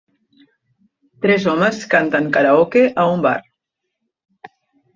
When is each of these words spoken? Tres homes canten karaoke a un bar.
Tres 1.25 1.45
homes 1.51 1.83
canten 1.93 2.31
karaoke 2.39 2.83
a 3.03 3.07
un 3.13 3.25
bar. 3.29 3.37